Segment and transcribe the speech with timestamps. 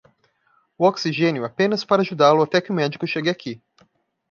[0.79, 3.61] O oxigênio é apenas para ajudá-lo até que o médico chegue aqui.